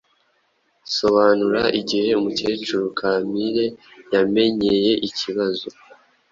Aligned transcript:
Sobanura 0.97 1.61
igihe 1.79 2.09
umukecuru 2.19 2.85
Kampire 2.99 3.65
yamenyeye 4.13 4.91
ikibazo 5.07 5.67